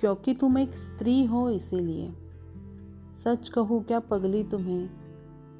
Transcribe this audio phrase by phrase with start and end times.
[0.00, 2.12] क्योंकि तुम एक स्त्री हो इसीलिए।
[3.24, 4.90] सच कहूँ, क्या पगली तुम्हें?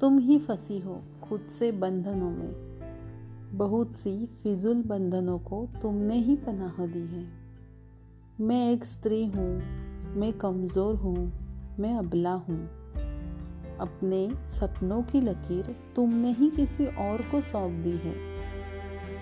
[0.01, 2.69] तुम ही फंसी हो खुद से बंधनों में।
[3.53, 7.27] बहुत सी फिजुल बंधनों को तुमने ही पनाह दी है।
[8.41, 9.61] मैं एक स्त्री हूँ,
[10.15, 11.31] मैं कमज़ोर हूँ,
[11.79, 12.79] मैं अबला हूँ।
[13.79, 18.15] अपने सपनों की लकीर तुमने ही किसी और को सौंप दी है।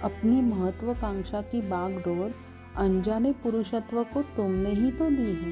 [0.02, 2.34] अपनी महत्वाकांक्षा की बागडोर
[2.77, 5.51] अनजाने पुरुषत्व को तुमने ही तो दी है,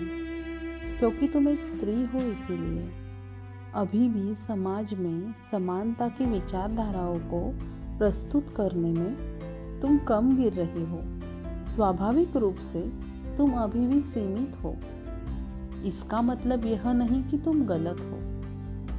[0.99, 2.89] क्योंकि तुम एक स्त्री हो इसीलिए।
[3.75, 7.39] अभी भी समाज में समानता की विचारधाराओं को
[7.97, 10.99] प्रस्तुत करने में तुम कम गिर रही हो।
[11.63, 12.81] स्वाभाविक रूप से
[13.37, 14.75] तुम अभी भी सीमित हो।
[15.85, 18.19] इसका मतलब यह नहीं कि तुम गलत हो,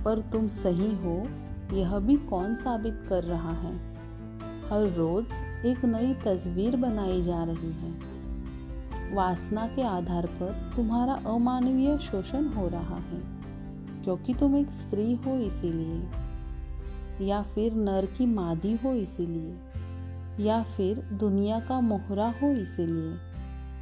[0.04, 1.16] पर तुम सही हो,
[1.72, 3.74] यह भी कौन साबित कर रहा है?
[4.64, 7.94] हर रोज एक नई तस्वीर बनाई जा रही है।
[9.14, 13.20] वासना के आधार पर तुम्हारा अमानवीय शोषण हो रहा है,
[14.04, 16.02] क्योंकि तुम एक स्त्री हो इसीलिए,
[17.26, 19.54] या फिर नर की मादी हो इसीलिए,
[20.44, 23.12] या फिर दुनिया का मोहरा हो इसीलिए।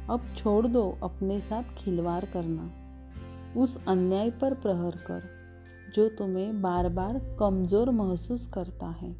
[0.09, 2.71] अब छोड़ दो अपने साथ खिलवाड़ करना।
[3.57, 5.23] उस अन्याय पर प्रहर कर,
[5.95, 9.15] जो तुम्हें बार बार कमज़ोर महसूस करता है।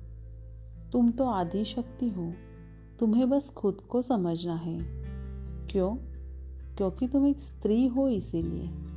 [0.91, 2.33] तुम तो आदि शक्ति हो,
[2.99, 5.04] तुम्हें बस खुद को समझना है।
[5.71, 5.95] क्यों?
[6.77, 8.94] क्योंकि तुम एक स्त्री हो इसीलिए।